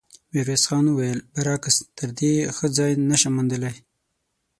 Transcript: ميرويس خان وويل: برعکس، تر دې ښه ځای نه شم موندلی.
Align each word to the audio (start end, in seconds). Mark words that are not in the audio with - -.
ميرويس 0.33 0.63
خان 0.69 0.85
وويل: 0.89 1.19
برعکس، 1.33 1.75
تر 1.97 2.09
دې 2.19 2.33
ښه 2.55 2.67
ځای 2.77 2.91
نه 3.09 3.15
شم 3.21 3.33
موندلی. 3.37 3.75